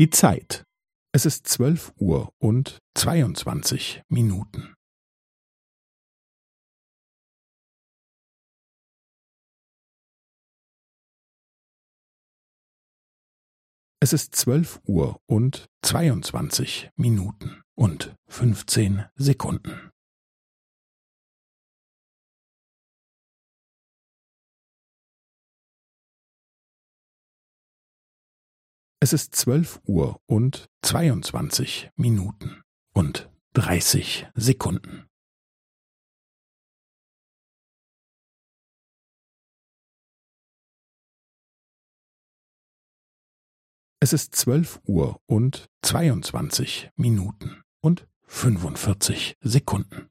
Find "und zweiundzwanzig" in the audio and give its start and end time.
2.38-4.02, 15.26-16.88, 30.26-31.90, 45.24-46.90